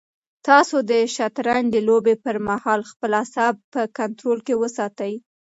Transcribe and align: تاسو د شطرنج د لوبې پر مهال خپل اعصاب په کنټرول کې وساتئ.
تاسو 0.47 0.77
د 0.89 0.91
شطرنج 1.15 1.67
د 1.71 1.77
لوبې 1.87 2.15
پر 2.23 2.35
مهال 2.47 2.81
خپل 2.91 3.11
اعصاب 3.19 3.55
په 3.73 3.81
کنټرول 3.97 4.39
کې 4.47 4.55
وساتئ. 4.61 5.13